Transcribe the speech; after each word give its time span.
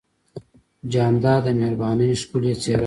جانداد 0.91 1.43
د 1.45 1.47
مهربانۍ 1.59 2.11
ښکلی 2.21 2.53
څېرہ 2.61 2.75
لري. 2.77 2.79